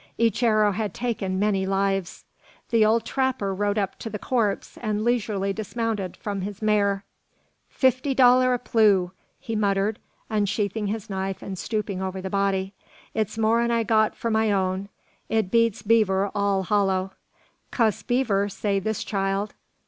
[0.17, 2.25] Each arrow had taken many lives!
[2.71, 7.03] The old trapper rode up to the corpse, and leisurely dismounted from his mare.
[7.69, 12.73] "Fifty dollar a plew!" he muttered, unsheathing his knife and stooping over the body.
[13.13, 14.89] "It's more'n I got for my own.
[15.29, 17.11] It beats beaver all hollow.
[17.69, 19.53] Cuss beaver, say this child.